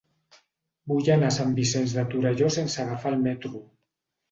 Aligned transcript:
Vull 0.91 1.11
anar 1.15 1.29
a 1.33 1.35
Sant 1.35 1.51
Vicenç 1.61 1.95
de 1.99 2.07
Torelló 2.15 2.51
sense 2.59 2.83
agafar 2.87 3.15
el 3.17 3.25
metro. 3.31 3.65